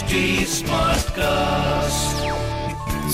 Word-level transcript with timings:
HD 0.00 0.46
Smartcast. 0.46 2.39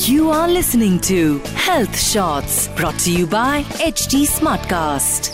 You 0.05 0.31
are 0.31 0.47
listening 0.49 1.01
to 1.01 1.39
Health 1.39 1.99
Shots 1.99 2.69
brought 2.77 2.99
to 2.99 3.11
you 3.11 3.27
by 3.27 3.65
HT 3.81 4.27
Smartcast. 4.27 5.31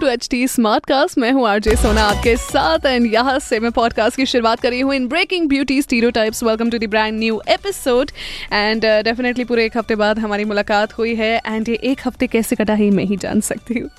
To 0.00 0.06
H 0.06 0.28
T 0.30 0.48
Smartcast 0.86 1.18
मैं 1.18 1.32
हूँ 1.32 1.46
RJ 1.48 1.74
सोना 1.76 2.02
आपके 2.02 2.36
साथ 2.36 2.86
and 2.86 3.12
यहाँ 3.12 3.38
से 3.38 3.60
मैं 3.60 3.70
पॉडकास्ट 3.70 4.16
की 4.16 4.26
शुरुआत 4.26 4.60
कर 4.60 4.72
हूँ 4.82 4.94
in 4.94 5.08
breaking 5.08 5.48
beauty 5.48 5.82
stereotypes 6.10 6.42
welcome 6.42 6.70
to 6.70 6.78
the 6.78 6.84
brand 6.84 7.18
new 7.18 7.40
episode 7.48 8.10
and 8.52 8.86
definitely 8.86 9.44
पूरे 9.44 9.64
एक 9.64 9.76
हफ़्ते 9.78 9.94
बाद 9.94 10.18
हमारी 10.18 10.44
मुलाकात 10.44 10.98
हुई 10.98 11.14
है 11.14 11.42
एंड 11.46 11.68
ये 11.68 11.74
एक 11.74 12.00
हफ़्ते 12.06 12.26
कैसे 12.26 12.56
कटा 12.56 12.74
ही 12.74 12.90
मैं 12.90 13.04
ही 13.04 13.16
जान 13.16 13.40
सकती 13.40 13.78
हूँ. 13.78 13.90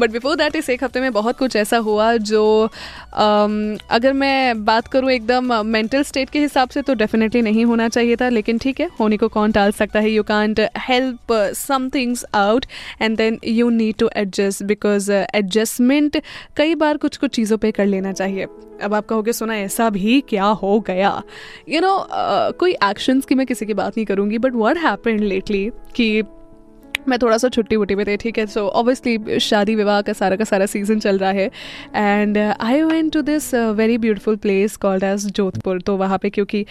बट 0.00 0.10
बिफोर 0.10 0.36
दैट 0.36 0.56
इस 0.56 0.70
एक 0.70 0.84
हफ़्ते 0.84 1.00
में 1.00 1.12
बहुत 1.12 1.38
कुछ 1.38 1.56
ऐसा 1.56 1.76
हुआ 1.76 2.16
जो 2.16 2.70
um, 3.12 3.82
अगर 3.90 4.12
मैं 4.12 4.64
बात 4.64 4.88
करूँ 4.88 5.10
एकदम 5.10 5.66
मेंटल 5.66 6.02
स्टेट 6.02 6.30
के 6.30 6.38
हिसाब 6.38 6.68
से 6.68 6.82
तो 6.82 6.94
डेफिनेटली 6.94 7.42
नहीं 7.42 7.64
होना 7.64 7.88
चाहिए 7.88 8.16
था 8.16 8.28
लेकिन 8.28 8.58
ठीक 8.58 8.80
है 8.80 8.90
होने 9.00 9.16
को 9.16 9.25
कौन 9.28 9.52
टाल 9.52 9.72
सकता 9.72 10.00
है? 10.00 10.10
You 10.10 10.22
can't 10.22 10.60
help 10.78 11.32
some 11.56 11.88
things 11.94 12.24
out 12.34 12.66
and 13.02 13.16
then 13.16 13.38
you 13.44 13.70
need 13.70 13.94
to 13.94 14.10
adjust 14.16 14.62
because 14.62 15.12
adjustment 15.12 16.22
कई 16.56 16.74
बार 16.74 16.96
कुछ 16.96 17.16
कुछ 17.16 17.30
चीज़ों 17.30 17.58
पे 17.58 17.70
कर 17.70 17.86
लेना 17.86 18.12
चाहिए। 18.12 18.46
अब 18.82 18.94
आप 18.94 19.06
कहोगे 19.06 19.32
सुना 19.32 19.56
ऐसा 19.56 19.90
भी 19.90 20.20
क्या 20.20 20.44
हो 20.44 20.80
गया? 20.80 21.22
You 21.68 21.74
you 21.74 21.82
know 21.82 21.88
know, 21.88 22.04
uh, 22.06 22.58
कोई 22.58 22.72
एक्शंस 22.72 23.24
की 23.24 23.34
मैं 23.34 23.46
किसी 23.46 23.66
की 23.66 23.74
बात 23.74 23.92
नहीं 23.96 24.06
करूँगी 24.06 24.38
बट 24.38 24.52
वट 24.54 24.78
हैपन 24.78 25.18
लेटली 25.18 25.70
कि 25.94 26.22
मैं 27.08 27.18
थोड़ा 27.18 27.38
सा 27.38 27.48
छुट्टी 27.48 27.76
वुट्टी 27.76 27.94
में 27.94 28.04
थे 28.06 28.16
ठीक 28.16 28.38
है? 28.38 28.46
सो 28.46 28.66
ऑब्वियसली 28.68 29.40
शादी 29.40 29.74
विवाह 29.74 30.00
का 30.02 30.12
सारा 30.12 30.36
का 30.36 30.44
सारा 30.44 30.66
सीज़न 30.66 30.98
चल 30.98 31.18
रहा 31.18 31.30
है। 31.30 31.50
And 31.94 32.38
I 32.38 32.82
went 32.82 33.12
to 33.12 33.22
this 33.22 33.54
very 33.54 33.98
beautiful 33.98 34.36
place 34.36 34.76
called 34.76 35.02
as 35.02 35.26
Jodhpur 35.26 35.80
तो 35.80 35.96
वहाँ 35.96 36.18
पे 36.18 36.30
क्योंकि 36.30 36.64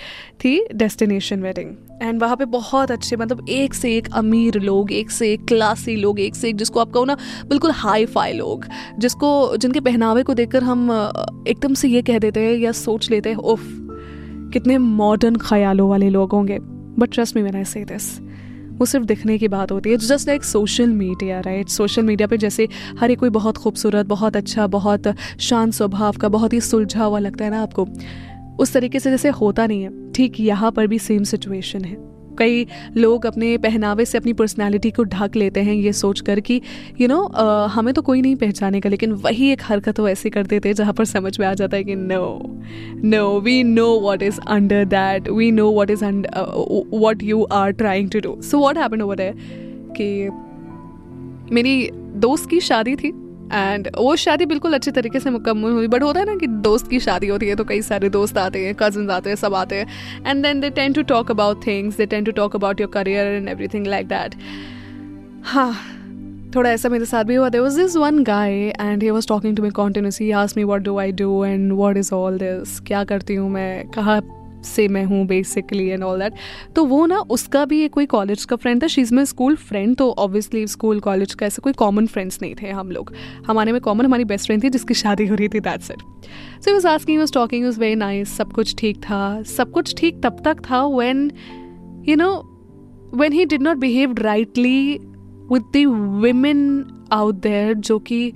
थी 0.46 0.68
डेस्टिनेशन 0.76 1.42
वेडिंग 1.42 1.72
एंड 2.02 2.22
वहाँ 2.22 2.36
पे 2.36 2.46
बहुत 2.46 2.92
अच्छे 2.92 3.16
मतलब 3.16 3.46
एक 3.50 3.74
से 3.74 3.96
एक 3.98 4.08
अमीर 4.14 4.60
लोग 4.60 4.92
एक 4.92 5.12
से 5.12 5.32
एक 5.34 5.46
क्लासी 5.46 5.96
लोग 5.96 6.20
एक 6.20 6.36
से 6.36 6.50
एक 6.50 6.56
जिसको 6.56 6.80
आप 6.80 6.92
कहो 6.92 7.06
ना 7.06 7.18
बिल्कुल 7.50 7.72
हाई 7.72 8.06
फाई 8.06 8.34
लोग 8.34 8.66
जिसको 9.00 9.58
जिनके 9.58 9.80
पहनावे 9.80 10.24
को 10.24 10.34
देखकर 10.34 10.64
हम 10.64 10.88
uh, 10.88 11.48
एकदम 11.48 11.74
से 11.74 11.88
ये 11.88 12.02
कह 12.02 12.20
देते 12.20 12.40
हैं 12.40 12.54
या 12.54 12.72
सोच 12.72 13.10
लेते 13.12 13.30
हैं 13.30 13.38
उफ 13.38 13.62
कितने 14.54 14.78
मॉडर्न 14.78 15.36
ख्यालों 15.36 15.90
वाले 15.90 16.10
लोग 16.10 16.32
होंगे। 16.32 16.58
But 16.62 17.14
trust 17.14 17.36
me 17.36 17.42
man 17.44 17.56
I 17.56 17.64
say 17.64 17.84
this 17.84 18.25
वो 18.76 18.86
सिर्फ़ 18.86 19.06
दिखने 19.06 19.38
की 19.38 19.48
बात 19.48 19.72
होती 19.72 19.90
है। 19.90 19.98
Just 19.98 20.28
like 20.28 20.44
social 20.44 20.90
media 20.90 21.40
right 21.40 21.70
social 21.70 22.04
media 22.04 22.28
पे 22.28 22.38
जैसे 22.38 22.68
हर 23.00 23.12
एक 23.12 23.20
कोई 23.20 23.30
बहुत 23.30 23.58
खूबसूरत, 23.58 24.06
बहुत 24.06 24.36
अच्छा 24.36 24.68
बहुत 24.68 25.14
शांत 25.40 25.74
स्वभाव 25.74 26.14
का, 26.14 26.30
बहुत 26.30 26.54
ही 26.54 26.62
सुलझा 26.62 27.04
हुआ 27.04 27.20
लगता 27.20 27.46
है 27.46 27.52
ना 27.52 27.62
आपको। 27.62 27.88
उस 28.60 28.74
तरीके 28.74 29.00
से 29.00 29.10
जैसे 29.10 29.30
होता 29.30 29.68
नहीं 29.68 29.84
है। 29.84 30.12
ठीक, 30.12 30.40
यहाँ 30.40 30.72
पर 30.72 30.88
भी 30.88 31.00
सेम 31.00 31.24
सिचुएशन 31.24 31.86
है। 31.86 32.15
कई 32.38 32.66
लोग 32.98 33.26
अपने 33.26 33.58
पहनावे 33.58 34.06
से 34.06 34.18
अपनी 34.18 34.34
पर्सनालिटी 34.34 34.92
को 34.92 35.04
ढक 35.04 35.36
लेते 35.36 35.60
हैं, 35.60 35.74
ये 35.74 35.94
सोच 35.94 36.22
कर 36.22 36.40
कि 36.40 36.62
यू 37.02 37.08
नो 37.08 37.22
हमें 37.68 37.94
तो 37.94 38.02
कोई 38.02 38.22
नहीं 38.22 38.36
पहचानेगा, 38.36 38.90
लेकिन 38.90 39.12
वही 39.12 39.52
एक 39.52 39.62
हरकत 39.64 40.00
वो 40.00 40.08
ऐसी 40.10 40.30
कर 40.30 40.46
देते 40.46 40.70
हैं 40.70 40.76
जहाँ 40.76 40.94
पर 40.94 41.06
समझ 41.06 41.40
में 41.40 41.48
आ 41.48 41.54
जाता 41.54 41.78
है 41.78 41.84
कि 41.84 41.96
no 41.96 42.42
no 43.04 43.40
we 43.40 43.62
know 43.64 43.88
what 44.00 44.24
is 44.24 44.40
under 44.48 44.86
that 44.86 45.30
we 45.30 45.52
know 45.52 45.70
what 45.72 45.92
is 45.92 46.04
what 46.96 47.24
you 47.24 47.44
are 47.44 47.72
trying 47.74 48.10
to 48.10 48.20
do 48.20 48.42
so 48.42 48.60
what 48.60 48.78
happen 48.78 49.02
over 49.02 49.22
है 49.22 49.34
कि 49.98 50.30
मेरी 51.52 51.90
दोस्त 52.18 52.50
की 52.50 52.60
शादी 52.60 52.96
थी 52.96 53.12
एंड 53.54 53.90
वो 53.98 54.16
शादी 54.16 54.46
बिल्कुल 54.46 54.74
अच्छे 54.74 54.92
तरीके 54.92 55.20
से 55.20 55.30
मुकम्मल 55.30 55.72
हुई 55.72 55.88
बट 55.88 56.04
होता 56.04 56.20
है 56.20 56.26
ना 56.26 56.36
कि 56.36 56.48
दोस्त 56.48 56.90
की 56.90 57.00
शादी 57.00 57.28
होती 57.28 57.48
है 57.48 57.56
तो 57.56 57.64
कई 57.64 57.82
सारे 57.82 58.10
दोस्त 58.10 58.38
आते 58.38 58.66
हैं 58.66 58.76
कज़न 58.76 59.10
आते 59.10 59.30
हैं, 59.30 59.36
सब 59.36 59.54
आते 59.54 59.76
हैं 59.76 59.88
and 60.28 60.44
then 60.44 60.60
they 60.60 60.70
tend 60.70 60.94
to 60.94 61.02
talk 61.02 61.32
about 61.32 61.68
things 61.68 61.98
they 61.98 62.06
tend 62.06 62.24
to 62.24 62.32
talk 62.32 62.56
about 62.56 62.82
your 62.82 62.90
career 62.90 63.28
and 63.28 63.50
everything 63.50 63.88
like 63.88 64.08
that 64.08 64.36
हाँ 65.44 65.74
थोड़ा 66.56 66.70
ऐसा 66.70 66.90
मेरे 66.90 67.06
साथ 67.06 67.24
भी 67.24 67.36
हुआ। 67.36 67.50
There 67.50 67.62
was 67.62 67.82
this 67.82 67.96
one 67.96 68.24
guy 68.24 68.54
and 68.54 69.04
he 69.04 69.10
was 69.10 69.28
talking 69.28 69.58
to 69.58 69.64
me 69.64 69.70
continuously 69.70 70.32
ask 70.32 70.58
me 70.58 70.64
what 70.64 70.82
do 70.82 70.98
I 70.98 71.12
do 71.12 71.44
and 71.46 71.72
what 71.74 71.98
is 71.98 72.14
all 72.14 72.38
this 72.38 72.80
क्या 72.80 73.04
करती 73.04 73.36
हूँ 73.36 73.50
मैं? 73.50 73.88
कहाँ 73.88 74.22
से 74.66 74.88
मैं 74.88 75.04
हूँ 75.06 75.26
बेसिकली 75.28 75.88
एंड 75.88 76.04
ऑल 76.04 76.20
दैट 76.20 76.34
तो 76.76 76.86
वो 76.86 77.06
ना, 77.06 77.20
उसका 77.20 77.66
भी 77.66 77.82
एक 77.84 77.94
कोई 77.94 78.06
कॉलेज 78.06 78.46
का 78.46 78.56
फ्रेंड 78.56 78.84
था. 78.84 78.88
She 78.88 79.02
is 79.02 79.14
my 79.16 79.26
school 79.26 79.56
friend 79.56 79.96
तो 79.98 80.10
ऑब्वियसली 80.12 80.66
स्कूल 80.68 81.00
कॉलेज 81.00 81.34
का 81.34 81.46
ऐसे 81.46 81.62
कोई 81.62 81.74
कॉमन 81.74 82.08
फ्रेंड्स 82.08 82.40
नहीं 82.42 82.56
थे 82.62 82.70
हम 82.70 82.92
लोग. 82.92 83.14
हमारे 83.48 83.72
में 83.72 83.82
कॉमन 83.82 84.06
हमारी 84.06 84.26
बेस्ट 84.26 84.46
फ्रेंड 84.46 84.64
थी 84.64 84.70
जिसकी 84.70 84.94
शादी 84.94 85.28
हो 85.28 85.36
रही 85.36 85.48
थी 85.48 85.60
that 85.60 85.92
it 85.92 86.02
so 86.66 86.74
was 86.74 86.88
asking 86.88 87.20
was 87.20 87.34
talking 87.34 87.66
was 87.66 87.80
very 87.80 87.96
nice 87.96 88.36
सब 88.38 88.52
कुछ 88.54 88.76
ठीक 88.78 88.98
था. 88.98 89.42
सब 89.44 89.72
कुछ 89.72 89.96
ठीक 89.98 90.22
तब 90.24 90.42
तक 90.46 90.62
था 90.70 90.86
when 90.88 91.32
you 92.08 92.16
know 92.16 92.32
when 93.16 93.34
he 93.34 93.46
did 93.46 93.62
not 93.62 93.78
behave 93.78 94.16
rightly 94.20 95.00
with 95.52 95.64
the 95.76 95.86
women 96.24 96.86
out 97.12 97.36
there 97.36 97.74
जो 97.74 98.00
कि 98.00 98.32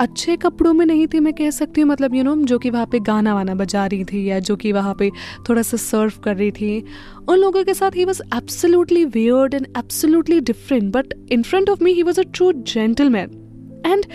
अच्छे 0.00 0.36
कपड़ों 0.36 0.72
में 0.72 0.84
नहीं 0.86 1.06
थी 1.06 1.20
मैं 1.20 1.32
कह 1.34 1.50
सकती 1.50 1.80
हूँ 1.80 1.88
मतलब 1.90 2.14
यू 2.14 2.22
you 2.22 2.28
नो 2.28 2.34
know, 2.34 2.48
जो 2.48 2.58
कि 2.58 2.70
वहाँ 2.70 2.86
पे 2.86 3.00
गाना 3.00 3.34
वाना 3.34 3.54
बजा 3.54 3.86
रही 3.86 4.04
थी 4.04 4.24
या 4.30 4.38
जो 4.38 4.56
कि 4.56 4.72
वहाँ 4.72 4.94
पे 4.94 5.10
थोड़ा 5.48 5.62
सा 5.62 5.76
सर्व 5.76 6.12
कर 6.24 6.36
रही 6.36 6.50
थी। 6.50 6.84
उन 7.28 7.38
लोगों 7.38 7.64
के 7.64 7.74
साथ 7.74 7.96
he 7.96 8.04
was 8.04 8.22
absolutely 8.36 9.04
weird 9.04 9.54
and 9.54 9.66
absolutely 9.78 10.40
different 10.40 10.92
but 10.92 11.14
in 11.32 11.42
front 11.42 11.70
of 11.70 11.84
me 11.84 11.92
he 11.92 12.02
was 12.02 12.20
a 12.20 12.24
true 12.34 12.52
gentleman 12.52 13.82
and 13.86 14.06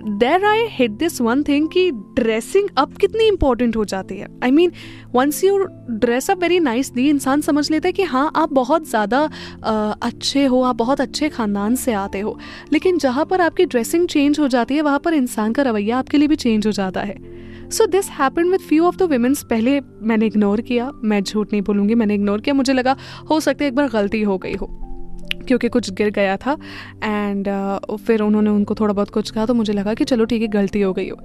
there 0.00 0.44
I 0.44 0.66
hit 0.70 0.90
this 0.90 1.20
one 1.20 1.42
thing 1.42 1.68
कि 1.68 1.90
ड्रेसिंग 2.16 2.68
अप 2.78 2.96
कितनी 2.96 3.26
इंपॉर्टेंट 3.28 3.76
हो 3.76 3.84
जाती 3.84 4.16
है। 4.16 4.26
I 4.44 4.50
mean 4.50 4.72
once 5.14 5.42
you 5.44 5.58
dress 5.90 6.30
up 6.30 6.42
very 6.42 6.58
nice 6.60 6.90
the 6.92 7.08
इंसान 7.10 7.40
समझ 7.40 7.70
लेता 7.70 7.88
है 7.88 7.92
कि 7.92 8.02
हाँ 8.04 8.30
आप 8.36 8.52
बहुत 8.52 8.88
ज़्यादा 8.88 9.22
अच्छे 10.02 10.44
हो, 10.44 10.62
आप 10.62 10.76
बहुत 10.76 11.00
अच्छे 11.00 11.28
ख़ानदान 11.28 11.74
से 11.76 11.92
आते 11.94 12.20
हो। 12.20 12.38
लेकिन 12.72 12.98
जहाँ 12.98 13.24
पर 13.24 13.40
आपकी 13.40 13.64
ड्रेसिंग 13.66 14.08
चेंज 14.08 14.40
हो 14.40 14.48
जाती 14.48 14.74
है, 14.74 14.82
वहाँ 14.82 14.98
पर 14.98 15.14
इंसान 15.14 15.52
का 15.52 15.62
रवैया 15.62 15.98
आपके 15.98 16.18
लिए 16.18 16.28
भी 16.28 16.36
चेंज 16.36 16.66
हो 16.66 16.72
जाता 16.72 17.00
है। 17.00 17.16
So 17.70 17.86
this 17.86 18.08
happen 18.10 18.50
with 18.50 18.60
few 18.60 18.84
of 18.84 18.96
the 18.96 19.02
womens 19.02 19.42
पहले 19.42 19.80
मैंने 19.80 20.26
इग्नोर 20.26 20.60
किया, 20.60 20.90
मैं 20.94 21.22
झूठ 21.22 21.52
नहीं 21.52 21.62
बोलूँगी, 21.62 21.94
मैंने 21.94 22.14
इग्नोर 22.14 22.40
किया। 22.40 22.54
मुझे 22.54 22.72
लगा, 22.72 22.96
हो 23.30 23.40
सकता 23.40 23.64
है 23.64 23.68
एक 23.68 23.74
बार 23.76 23.88
गलती 23.88 24.22
हो 24.22 24.38
गई 24.38 24.54
हो। 24.54 24.66
क्योंकि 25.48 25.68
कुछ 25.68 25.90
गिर 25.92 26.10
गया 26.10 26.36
था 26.36 26.56
एंड 27.04 27.48
uh, 27.48 27.96
फिर 27.96 28.22
उन्होंने 28.22 28.50
उनको 28.50 28.74
थोड़ा 28.74 28.94
बहुत 28.94 29.10
कुछ 29.10 29.30
कहा 29.30 29.46
तो 29.46 29.54
मुझे 29.54 29.72
लगा 29.72 29.94
कि 29.94 30.04
चलो 30.04 30.24
ठीक 30.24 30.42
है 30.42 30.48
गलती 30.48 30.80
हो 30.80 30.92
गई 30.92 31.08
हो। 31.08 31.18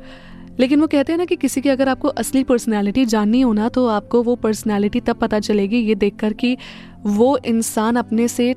लेकिन 0.59 0.81
वो 0.81 0.87
कहते 0.87 1.11
हैं 1.13 1.17
ना 1.17 1.25
कि 1.25 1.35
किसी 1.35 1.61
की 1.61 1.69
अगर 1.69 1.89
आपको 1.89 2.07
असली 2.07 2.43
पर्सनैलिटी 2.43 3.05
जाननी 3.05 3.41
हो 3.41 3.53
ना 3.53 3.69
तो 3.69 3.87
आपको 3.87 4.21
वो 4.23 4.35
पर्सनैलिटी 4.35 4.99
तब 4.99 5.15
पता 5.15 5.39
चलेगी 5.39 5.77
ये 5.77 5.95
देखकर 5.95 6.33
कि 6.33 6.57
वो 7.05 7.37
इंसान 7.45 7.95
अपने 7.95 8.27
से 8.27 8.53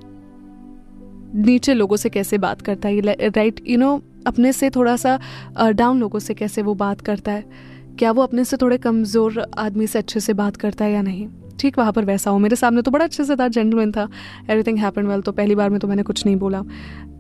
नीचे 1.36 1.74
लोगों 1.74 1.96
से 1.96 2.08
कैसे 2.08 2.38
बात 2.38 2.60
करता 2.60 2.88
है। 2.88 3.00
राइट 3.28 3.60
यू 3.68 3.78
नो 3.78 4.00
अपने 4.26 4.52
से 4.52 4.70
थोड़ा 4.70 4.96
सा 4.96 5.18
डाउन 5.60 6.00
लोगों 6.00 6.18
से 6.18 6.34
कैसे 6.34 6.62
वो 6.62 6.74
बात 6.74 7.00
करता 7.00 7.32
है। 7.32 7.44
क्या 7.98 8.10
वो 8.12 8.22
अपने 8.22 8.44
से 8.44 8.56
थोड़े 8.56 8.78
कमज़ोर 8.78 9.44
आदमी 9.58 9.86
से 9.86 9.98
अच्छे 9.98 10.20
से 10.20 10.32
बात 10.34 10.56
करता 10.56 10.84
है 10.84 10.92
या 10.92 11.02
नहीं? 11.02 11.28
ठीक 11.60 11.78
वहाँ 11.78 11.92
पर 11.92 12.04
वैसा 12.04 12.30
हो। 12.30 12.38
मेरे 12.38 12.56
सामने 12.56 12.82
तो 12.82 12.90
बड़ा 12.90 13.04
अच्छे 13.04 13.24
से 13.24 13.36
था 13.36 13.48
जेंटलमैन 13.48 13.92
था। 13.92 14.08
एवरीथिंग 14.50 14.78
हैपन 14.78 15.06
वेल 15.06 15.20
तो 15.20 15.32
पहली 15.32 15.54
बार 15.54 15.70
में 15.70 15.78
तो 15.80 15.88
मैंने 15.88 16.02
कुछ 16.02 16.24
नहीं 16.26 16.36
बोला। 16.36 16.62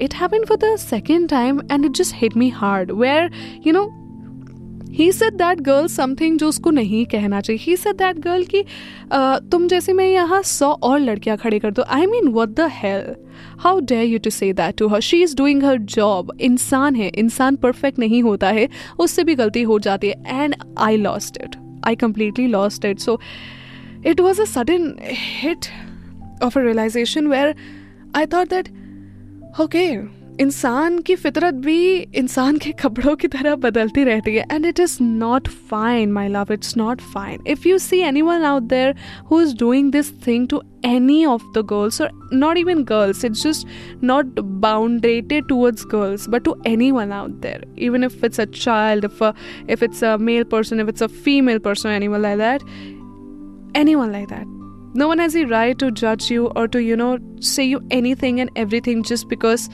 It 0.02 0.14
happen 0.14 0.44
for 0.44 0.56
the 0.56 0.76
second 0.78 1.28
time 1.28 1.60
and 1.72 1.84
it 1.84 1.92
just 1.92 2.14
hit 2.16 2.36
me 2.36 2.48
hard 2.48 2.92
where 2.92 3.30
you 3.66 3.72
know 3.72 3.84
he 4.96 5.10
said 5.12 5.34
that 5.34 5.60
girl 5.60 5.86
something 5.88 6.38
जो 6.38 6.48
उसको 6.48 6.70
नहीं 6.70 7.04
कहना 7.06 7.40
चाहिए। 7.40 7.60
ही 7.62 7.76
सेड 7.76 7.96
दैट 7.96 8.18
गर्ल 8.18 8.44
कि 8.44 8.62
तुम 9.50 9.66
जैसे 9.68 9.92
मैं 9.92 10.06
यहाँ 10.06 10.40
सौ 10.42 10.70
और 10.82 10.98
लड़कियाँ 11.00 11.36
खड़े 11.38 11.58
कर 11.58 11.70
दो। 11.70 11.82
I 11.88 12.06
mean 12.06 12.28
what 12.34 12.48
the 12.50 12.68
hell 12.72 13.14
how 13.60 13.80
dare 13.80 14.04
you 14.04 14.18
to 14.18 14.30
say 14.30 14.52
that 14.52 14.76
to 14.78 14.88
her 14.88 15.00
she 15.00 15.22
is 15.22 15.36
doing 15.36 15.62
her 15.64 15.78
job 15.94 16.32
इंसान 16.40 16.96
है। 16.96 17.08
इंसान 17.08 17.56
परफेक्ट 17.56 17.98
नहीं 17.98 18.22
होता 18.22 18.50
है। 18.50 18.68
उससे 18.98 19.24
भी 19.24 19.34
गलती 19.34 19.62
हो 19.62 19.78
जाती 19.78 20.08
है। 20.08 20.42
And 20.42 20.54
I 20.78 20.96
lost 20.96 21.38
it 21.44 21.56
I 21.86 21.96
completely 21.96 22.46
lost 22.46 22.84
it 22.84 22.98
so 22.98 23.20
it 24.06 24.20
was 24.20 24.40
a 24.40 24.44
sudden 24.44 24.92
hit 25.42 25.66
of 26.42 26.58
a 26.58 26.62
realization 26.62 27.28
where 27.28 27.54
I 28.16 28.26
thought 28.26 28.48
that 28.50 28.68
okay, 29.60 29.90
इंसान 30.40 30.98
की 31.06 31.14
फितरत 31.16 31.54
भी 31.64 31.96
इंसान 32.20 32.56
के 32.58 32.72
कपड़ों 32.82 33.14
की 33.16 33.28
तरह 33.28 33.54
बदलती 33.56 34.04
रहती 34.04 34.34
है 34.36 34.44
and 34.52 34.66
it 34.66 34.80
is 34.80 34.96
not 35.02 35.48
fine 35.70 36.12
my 36.12 36.28
love 36.28 36.52
it's 36.52 36.76
not 36.76 37.00
fine 37.14 37.46
if 37.52 37.68
you 37.68 37.78
see 37.78 38.00
anyone 38.22 38.42
out 38.44 38.62
there 38.72 38.94
who 39.30 39.40
is 39.42 39.56
doing 39.58 39.90
this 39.92 40.12
thing 40.26 40.48
to 40.48 40.62
any 40.86 41.14
of 41.28 41.46
the 41.54 41.62
girls 41.70 41.96
or 42.04 42.06
not 42.40 42.58
even 42.60 42.82
girls 42.88 43.22
it's 43.28 43.40
just 43.46 43.64
not 44.10 44.36
boundated 44.64 45.48
towards 45.52 45.86
girls 45.94 46.26
but 46.34 46.44
to 46.48 46.52
anyone 46.72 47.14
out 47.16 47.32
there 47.46 47.64
even 47.86 48.08
if 48.08 48.14
it's 48.28 48.42
a 48.44 48.46
child 48.58 49.08
if 49.08 49.24
a, 49.28 49.32
if 49.76 49.82
it's 49.86 50.04
a 50.10 50.12
male 50.28 50.46
person 50.52 50.84
if 50.84 50.92
it's 50.92 51.06
a 51.06 51.08
female 51.24 51.62
person 51.64 51.90
or 51.90 51.96
anyone 51.96 52.22
like 52.26 52.38
that 52.44 52.68
anyone 53.76 54.12
like 54.12 54.28
that. 54.28 54.46
No 54.94 55.06
one 55.08 55.18
has 55.18 55.34
the 55.34 55.44
right 55.44 55.78
to 55.78 55.90
judge 55.90 56.30
you 56.30 56.46
or 56.56 56.66
to, 56.68 56.82
you 56.82 56.96
know, 56.96 57.18
say 57.40 57.64
you 57.64 57.80
anything 57.90 58.40
and 58.40 58.50
everything 58.56 59.02
just 59.02 59.28
because 59.28 59.68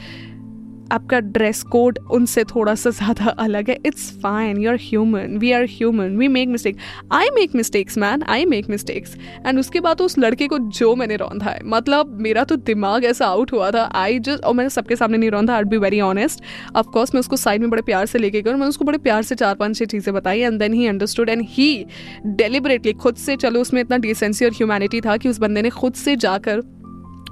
आपका 0.93 1.21
dress 1.21 1.63
code 1.63 1.99
उनसे 2.11 2.45
थोड़ा 2.45 2.75
सा 2.75 2.91
ज़्यादा 2.91 3.31
अलग 3.39 3.71
है। 3.71 3.77
It's 3.87 4.11
fine 4.23 4.59
you 4.59 4.71
are 4.71 4.77
human 4.81 5.37
we 5.39 5.53
are 5.53 5.65
human 5.65 6.17
we 6.17 6.29
make 6.29 6.49
mistake 6.49 6.77
I 7.13 7.31
make 7.31 7.55
mistakes 7.55 7.99
man 7.99 8.23
I 8.23 8.45
make 8.45 8.69
mistakes 8.71 9.17
and 9.47 9.59
उसके 9.59 9.81
बाद 9.81 10.01
उस 10.01 10.19
लड़के 10.19 10.47
को 10.47 10.59
जो 10.59 10.95
मैंने 10.97 11.17
रौंधा 11.17 11.51
है 11.51 11.61
मतलब 11.65 12.17
मेरा 12.21 12.45
तो 12.45 12.57
दिमाग 12.57 13.05
ऐसा 13.05 13.27
आउट 13.27 13.53
हुआ 13.53 13.71
था 13.71 13.83
आई 13.95 14.19
जस्ट 14.19 14.45
और 14.45 14.55
मैंने 14.55 14.71
सबके 14.71 14.97
सामने 14.97 15.19
नहीं 15.19 15.31
रौंधा 15.31 15.57
I 15.57 15.65
be 15.65 15.77
very 15.77 16.01
honest 16.01 16.43
of course 16.77 17.15
मैं 17.15 17.21
उसको 17.21 17.37
साइड 17.37 17.61
में 17.61 17.71
बड़े 17.71 17.83
प्यार 17.83 18.07
से 18.07 18.19
लेके 18.19 18.43
गई 18.43 18.51
और 18.51 18.57
मैंने 18.57 18.69
उसको 18.69 18.85
बड़े 18.85 18.99
प्यार 18.99 19.23
से 19.23 19.35
चार 19.35 19.55
पाँच 19.55 19.77
छः 19.77 19.85
चीज़ें 19.85 20.15
बताई 20.15 20.41
and 20.41 20.59
then 20.59 20.75
he 20.75 20.87
understood 20.87 21.29
and 21.29 21.47
he 21.49 21.87
deliberately 22.27 22.93
खुद 22.93 23.17
से, 23.17 23.37
चलो 23.37 23.61
उसमें 23.61 23.81
इतना 23.81 23.97
डिसेंसी 23.97 24.45
और 24.45 24.51
ह्यूमैनिटी 24.51 25.01
था 25.01 25.17
कि 25.17 25.29
उस 25.29 25.39
बंदे 25.39 25.63
ने 25.63 25.71
खुद 25.71 25.95
से 25.95 26.17
जाकर 26.17 26.61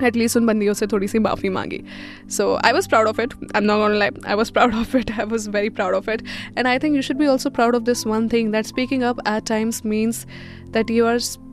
एटलीस्ट 0.02 0.37
उन 0.37 0.47
बंदियों 0.47 0.75
से 0.75 0.87
थोड़ी 0.87 1.08
सी 1.08 1.19
माफ़ी 1.19 1.49
मांगी। 1.49 1.82
So 2.31 2.55
I 2.55 2.73
was 2.73 2.88
proud 2.88 3.08
of 3.08 3.20
it 3.20 3.35
I 3.35 3.58
am 3.58 3.64
not 3.64 3.81
on 3.81 3.99
life 3.99 4.14
I 4.26 4.35
was 4.35 4.52
proud 4.52 4.75
of 4.75 4.97
it 4.97 5.11
I 5.11 5.25
was 5.25 5.50
very 5.50 5.69
proud 5.69 5.94
of 5.94 6.11
it 6.11 6.23
and 6.58 6.67
I 6.67 6.79
think 6.79 6.97
you 6.97 7.02
should 7.02 7.17
be 7.17 7.26
also 7.26 7.50
proud 7.50 7.76
of 7.76 7.82
this 7.82 8.06
one 8.06 8.29
thing 8.29 8.52
that 8.52 8.67
speaking 8.67 9.02
up 9.02 9.20
at 9.29 9.47
times 9.47 9.82
means 9.87 10.26
that 10.70 10.91
you 10.91 11.06
are 11.06 11.14
you 11.14 11.19
are 11.19 11.49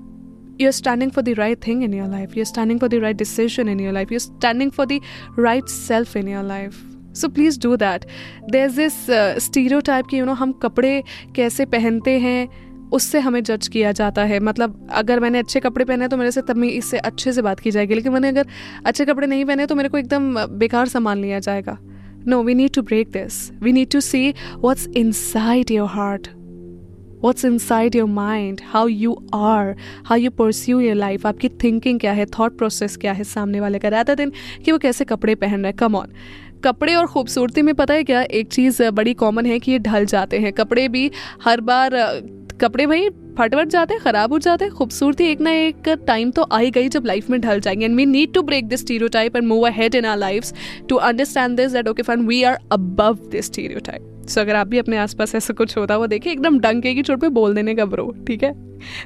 you're 0.60 0.72
standing 0.72 1.12
for 1.12 1.22
the 1.22 1.34
right 1.34 1.62
thing 1.62 1.82
in 1.84 1.94
your 1.94 2.08
life. 2.08 2.36
You're 2.36 2.46
standing 2.46 2.80
for 2.80 2.88
the 2.90 3.00
right 3.00 3.18
decision 3.18 3.68
in 3.68 3.80
your 3.80 3.92
life. 3.92 4.12
You're 4.12 4.28
standing 4.28 4.72
for 4.72 4.86
the 4.86 5.02
right 5.38 5.70
self 5.70 6.16
in 6.16 6.30
your 6.36 6.46
life. 6.52 6.78
So 7.16 7.28
please 7.28 7.60
do 7.60 7.76
that 7.76 8.06
there 8.52 8.66
is 8.66 8.76
this 8.76 8.94
stereotype 9.80 10.08
की 10.08 10.18
you 10.18 10.26
know 10.26 10.34
हम 10.34 10.52
कपड़े 10.52 11.04
कैसे 11.36 11.66
पहनते 11.66 12.12
हैं 12.20 12.48
उससे 12.92 13.20
हमें 13.20 13.42
जज 13.44 13.68
किया 13.68 13.92
जाता 13.92 14.24
है। 14.24 14.40
मतलब 14.40 14.88
अगर 14.92 15.20
मैंने 15.20 15.40
अच्छे 15.40 15.60
कपड़े 15.60 15.86
पहने 15.86 16.08
तो 16.08 16.18
मेरे 16.18 16.32
से 16.32 16.42
तब 16.44 16.64
इससे 16.64 16.98
अच्छे 17.00 17.34
से 17.34 17.42
बात 17.42 17.60
की 17.60 17.72
जाएगी, 17.72 17.96
लेकिन 17.96 18.14
मैंने 18.14 18.30
अगर 18.30 18.48
अच्छे 18.86 19.06
कपड़े 19.06 19.28
नहीं 19.28 19.46
पहने 19.46 19.66
तो 19.66 19.76
मेरे 19.76 19.90
को 19.90 19.98
एकदम 19.98 20.46
बेकार 20.58 20.88
सामान 20.88 21.18
लिया 21.18 21.40
जाएगा। 21.40 21.78
No 22.28 22.42
we 22.44 22.54
need 22.56 22.74
to 22.74 22.82
break 22.82 23.12
this 23.12 23.52
we 23.54 23.72
need 23.72 23.92
to 23.92 24.00
see 24.02 24.34
what's 24.58 24.88
inside 25.12 25.72
your 25.72 25.88
heart 25.90 26.28
what's 27.24 27.46
inside 27.58 27.96
your 27.96 28.08
mind 28.08 28.62
how 28.66 28.88
you 28.88 29.14
are 29.34 29.76
how 30.06 30.18
you 30.18 30.32
pursue 30.32 30.80
your 30.80 30.96
life 30.96 31.26
आपकी 31.28 31.50
थिंकिंग 31.64 32.00
क्या 32.00 32.12
है? 32.12 32.26
थाट 32.28 32.58
प्रोसेस 32.58 32.98
क्या 32.98 33.14
है 33.14 33.24
सामने 33.26 33.60
वाले 33.60 33.80
का? 33.80 33.90
रहता 33.90 34.16
दिन 34.16 34.32
कि 34.66 34.72
वो 34.72 34.78
कैसे 34.78 35.06
कपड़े 35.06 35.36
पहन 35.36 35.64
रहे 35.64 35.74
कम 35.74 35.96
ऑन 35.96 36.12
कपड़े 36.64 36.94
और 36.96 37.08
खूबसूरती 37.08 37.62
में 37.62 37.74
पता 37.76 37.94
है 37.94 38.04
क्या? 38.04 38.22
एक 38.22 38.48
चीज़ 38.48 38.82
बड़ी 38.84 39.14
कॉमन 39.14 39.46
है 39.46 39.60
कि 39.60 39.72
ये 39.72 39.80
ढल 39.80 40.06
जाते 40.06 40.40
हैं। 40.40 40.54
कपड़े 40.54 40.88
भी 40.88 41.10
हर 41.44 41.62
बार 41.62 41.96
कपड़े 42.62 42.86
भाई 42.88 43.10
फटवट 43.38 43.68
जाते 43.68 43.94
हैं 43.94 44.02
खराब 44.04 44.32
हो 44.34 44.40
जाते 44.40 44.66
हैं 44.66 44.74
खूबसूरती 44.74 45.24
एक 45.24 45.42
ना 45.42 45.52
एक 45.52 45.90
टाइम 46.08 46.32
तो 46.32 46.48
आई 46.52 46.72
गई 46.72 46.90
जब 46.90 47.06
लाइफ 47.06 47.30
में 47.30 47.40
ढल 47.42 47.60
जाएँगे। 47.60 47.86
And 47.86 47.96
we 47.96 48.06
need 48.06 48.34
to 48.34 48.42
break 48.42 48.68
this 48.68 48.80
stereotype 49.08 49.36
and 49.36 49.48
move 49.48 49.68
ahead 49.68 49.96
in 49.96 50.06
our 50.06 50.18
life 50.18 50.52
to 50.90 50.96
understand 50.96 51.58
this 51.58 51.72
that 51.72 51.88
okay 51.88 52.04
fine 52.04 52.28
we 52.28 52.44
are 52.44 52.58
above 52.72 53.20
this 53.32 53.46
stereotype 53.80 54.26
so 54.30 54.42
अगर 54.42 54.56
आप 54.56 54.68
भी 54.68 54.78
अपने 54.78 54.98
आसपास 54.98 55.36
ऐसा 55.36 55.54
कुछ 55.54 55.78
होता 55.78 55.98
वो 55.98 56.08
देखिए 56.08 56.34
एकदम 56.34 56.60
डंके 56.60 56.94
की 56.94 57.02
चोट 57.02 57.20
पे 57.22 57.30
बोल 57.30 57.54
देने 57.56 57.76
का 57.76 57.86
ब्रो, 57.86 58.16
ठीक 58.28 58.44
है? 58.44 58.52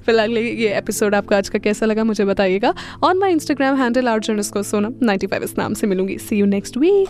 फ़िलहाल 0.06 0.38
ये 0.38 0.74
एपिसोड 0.77 1.15
आपका 1.15 1.38
आज 1.38 1.50
का 1.50 1.59
कैसा 1.59 1.86
लगा 1.86 2.03
मुझे 2.03 2.25
बताइएगा। 2.25 2.74
On 3.03 3.18
my 3.18 3.31
Instagram 3.31 3.75
handle 3.77 4.07
at 4.07 4.25
को 4.53 4.63
सोना 4.63 4.89
नाइन्टी 5.03 5.27
फाइव 5.27 5.44
इस 5.44 5.57
नाम 5.57 5.74
से 5.74 5.88
मिलूँगी। 5.88 6.18
See 6.18 6.36
you 6.36 6.45
next 6.45 6.77
week 6.77 7.09